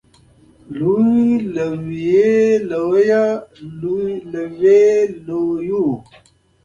[0.79, 1.21] لوی
[1.53, 2.33] لویې
[2.69, 3.25] لويه
[4.31, 4.85] لوې
[5.27, 5.85] لويو